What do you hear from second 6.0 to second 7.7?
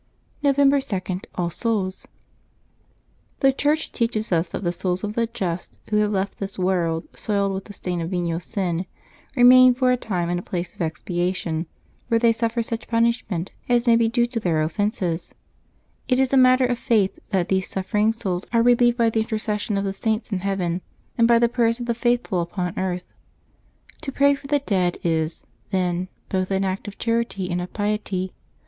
have left this world soiled with